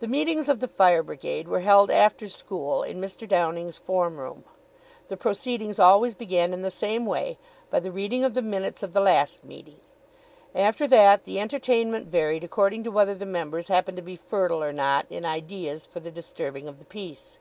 [0.00, 3.28] The meetings of the Fire Brigade were held after school in Mr.
[3.28, 4.42] Downing's form room.
[5.06, 7.38] The proceedings always began in the same way,
[7.70, 9.78] by the reading of the minutes of the last meeting.
[10.52, 14.72] After that the entertainment varied according to whether the members happened to be fertile or
[14.72, 17.38] not in ideas for the disturbing of the peace.